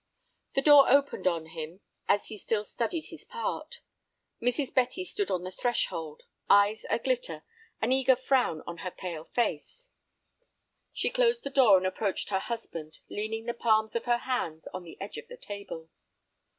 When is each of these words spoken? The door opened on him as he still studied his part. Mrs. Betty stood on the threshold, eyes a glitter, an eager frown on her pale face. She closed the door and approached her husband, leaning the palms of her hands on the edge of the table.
The 0.55 0.63
door 0.63 0.89
opened 0.89 1.27
on 1.27 1.45
him 1.45 1.81
as 2.07 2.29
he 2.29 2.35
still 2.35 2.65
studied 2.65 3.05
his 3.11 3.23
part. 3.23 3.81
Mrs. 4.41 4.73
Betty 4.73 5.03
stood 5.03 5.29
on 5.29 5.43
the 5.43 5.51
threshold, 5.51 6.23
eyes 6.49 6.85
a 6.89 6.97
glitter, 6.97 7.43
an 7.83 7.91
eager 7.91 8.15
frown 8.15 8.63
on 8.65 8.77
her 8.77 8.89
pale 8.89 9.25
face. 9.25 9.91
She 10.91 11.11
closed 11.11 11.43
the 11.43 11.51
door 11.51 11.77
and 11.77 11.85
approached 11.85 12.29
her 12.29 12.39
husband, 12.39 12.97
leaning 13.11 13.45
the 13.45 13.53
palms 13.53 13.95
of 13.95 14.05
her 14.05 14.17
hands 14.17 14.67
on 14.73 14.81
the 14.81 14.99
edge 14.99 15.19
of 15.19 15.27
the 15.27 15.37
table. 15.37 15.87